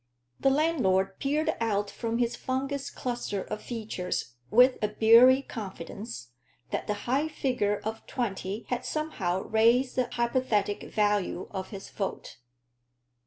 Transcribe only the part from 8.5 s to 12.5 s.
had somehow raised the hypothetic value of his vote.